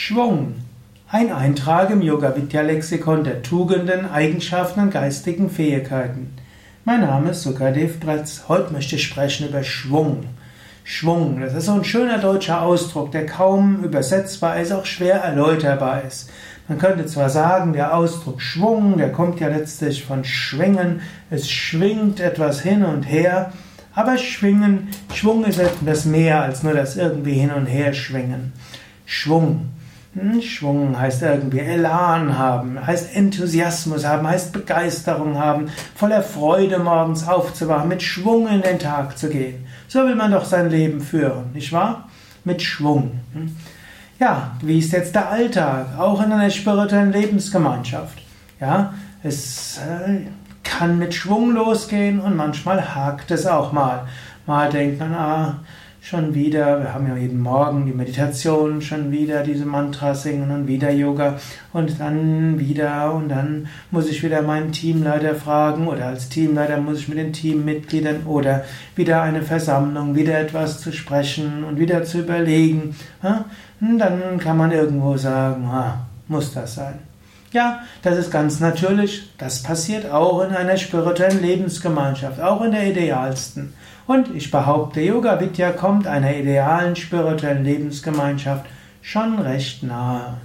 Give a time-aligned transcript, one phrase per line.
[0.00, 0.54] Schwung.
[1.10, 6.36] Ein Eintrag im Yoga Vidya Lexikon der Tugenden, Eigenschaften und geistigen Fähigkeiten.
[6.84, 8.44] Mein Name ist Sukadev Bretz.
[8.46, 10.24] Heute möchte ich sprechen über Schwung.
[10.84, 16.04] Schwung, das ist so ein schöner deutscher Ausdruck, der kaum übersetzbar ist, auch schwer erläuterbar
[16.06, 16.30] ist.
[16.68, 22.20] Man könnte zwar sagen, der Ausdruck Schwung, der kommt ja letztlich von Schwingen, es schwingt
[22.20, 23.52] etwas hin und her,
[23.96, 28.52] aber Schwingen, Schwung ist etwas mehr als nur das irgendwie hin und her schwingen.
[29.04, 29.70] Schwung.
[30.14, 37.28] Hm, Schwung heißt irgendwie Elan haben, heißt Enthusiasmus haben, heißt Begeisterung haben, voller Freude morgens
[37.28, 39.66] aufzuwachen, mit Schwung in den Tag zu gehen.
[39.86, 42.08] So will man doch sein Leben führen, nicht wahr?
[42.44, 43.20] Mit Schwung.
[43.34, 43.54] Hm.
[44.18, 48.20] Ja, wie ist jetzt der Alltag, auch in einer spirituellen Lebensgemeinschaft?
[48.60, 50.22] Ja, es äh,
[50.64, 54.08] kann mit Schwung losgehen und manchmal hakt es auch mal.
[54.46, 55.60] Mal denkt man, ah,
[56.08, 60.66] schon wieder, wir haben ja jeden Morgen die Meditation, schon wieder diese Mantras singen und
[60.66, 61.38] wieder Yoga
[61.74, 67.00] und dann wieder und dann muss ich wieder meinen Teamleiter fragen oder als Teamleiter muss
[67.00, 68.64] ich mit den Teammitgliedern oder
[68.96, 72.96] wieder eine Versammlung, wieder etwas zu sprechen und wieder zu überlegen.
[73.20, 75.68] Dann kann man irgendwo sagen,
[76.26, 77.07] muss das sein.
[77.52, 79.30] Ja, das ist ganz natürlich.
[79.38, 83.72] Das passiert auch in einer spirituellen Lebensgemeinschaft, auch in der idealsten.
[84.06, 88.66] Und ich behaupte, Yoga Vidya kommt einer idealen spirituellen Lebensgemeinschaft
[89.00, 90.38] schon recht nahe.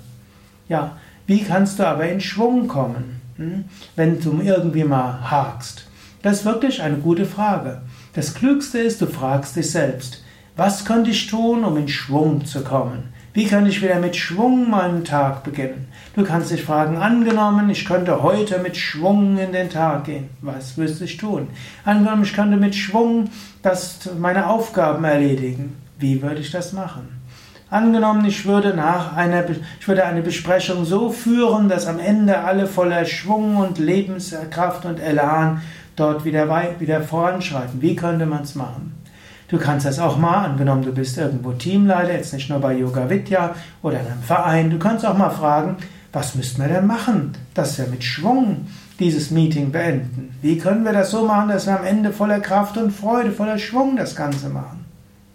[0.69, 3.65] Ja, wie kannst du aber in Schwung kommen, hm,
[3.95, 5.85] wenn du irgendwie mal hakst?
[6.21, 7.81] Das ist wirklich eine gute Frage.
[8.13, 10.23] Das Klügste ist, du fragst dich selbst,
[10.55, 13.13] was könnte ich tun, um in Schwung zu kommen?
[13.35, 15.87] Wie kann ich wieder mit Schwung meinen Tag beginnen?
[16.15, 20.29] Du kannst dich fragen, angenommen, ich könnte heute mit Schwung in den Tag gehen.
[20.41, 21.47] Was müsste ich tun?
[21.83, 23.31] Angenommen, ich könnte mit Schwung
[23.63, 25.75] das, meine Aufgaben erledigen.
[25.97, 27.23] Wie würde ich das machen?
[27.71, 29.43] Angenommen, ich würde nach einer,
[29.79, 34.99] ich würde eine Besprechung so führen, dass am Ende alle voller Schwung und Lebenskraft und
[34.99, 35.63] Elan
[35.95, 36.47] dort wieder,
[36.77, 37.81] wieder voranschreiten.
[37.81, 39.02] Wie könnte man es machen?
[39.47, 43.09] Du kannst das auch mal, angenommen du bist irgendwo Teamleiter, jetzt nicht nur bei Yoga
[43.09, 45.77] Vidya oder in einem Verein, du kannst auch mal fragen,
[46.11, 48.67] was müssten wir denn machen, dass wir mit Schwung
[48.99, 50.35] dieses Meeting beenden?
[50.41, 53.57] Wie können wir das so machen, dass wir am Ende voller Kraft und Freude, voller
[53.57, 54.85] Schwung das Ganze machen?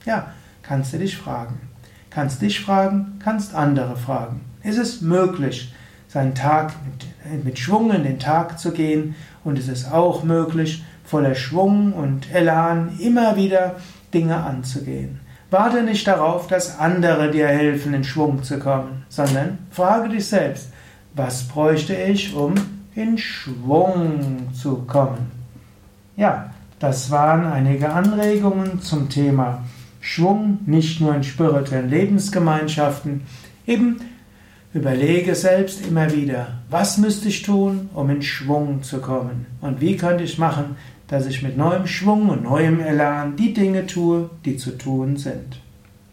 [0.07, 0.29] Ja,
[0.63, 1.61] kannst du dich fragen.
[2.11, 4.41] Kannst dich fragen, kannst andere fragen.
[4.63, 5.75] Ist es möglich,
[6.09, 9.15] seinen Tag mit, mit Schwung in den Tag zu gehen
[9.45, 13.77] und ist es auch möglich, voller Schwung und Elan immer wieder
[14.13, 15.21] Dinge anzugehen.
[15.51, 20.71] Warte nicht darauf, dass andere dir helfen, in Schwung zu kommen, sondern frage dich selbst,
[21.15, 22.55] was bräuchte ich, um
[22.95, 25.31] in Schwung zu kommen?
[26.17, 29.65] Ja, das waren einige Anregungen zum Thema
[30.01, 33.23] Schwung, nicht nur in spirituellen Lebensgemeinschaften.
[33.67, 34.01] Eben
[34.75, 39.47] überlege selbst immer wieder, was müsste ich tun, um in Schwung zu kommen?
[39.61, 40.77] Und wie könnte ich machen,
[41.09, 45.59] dass ich mit neuem Schwung und neuem Elan die Dinge tue, die zu tun sind.